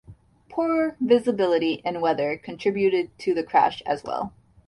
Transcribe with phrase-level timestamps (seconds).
[0.49, 4.33] Poor visibility and weather contributed to the crash as well.